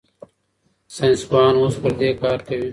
ساینسپوهان 0.95 1.53
اوس 1.59 1.75
پر 1.81 1.91
دې 1.99 2.09
کار 2.21 2.39
کوي. 2.47 2.69